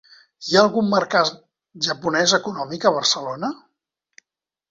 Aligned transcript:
Hi 0.51 0.55
ha 0.55 0.61
algun 0.67 0.87
mercat 0.93 1.27
japonès 1.87 2.35
econòmic 2.39 2.87
a 2.87 2.93
Barcelona? 2.97 3.51